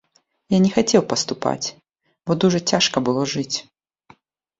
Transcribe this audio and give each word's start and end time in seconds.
Я 0.51 0.59
не 0.61 0.69
хацеў 0.77 1.03
паступаць, 1.11 1.73
бо 2.31 2.37
дужа 2.45 2.59
цяжка 2.73 2.97
было 3.11 3.27
жыць. 3.35 3.57